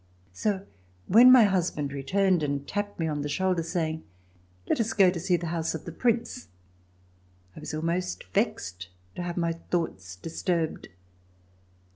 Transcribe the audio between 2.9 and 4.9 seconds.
me on the shoulder, saying, "Let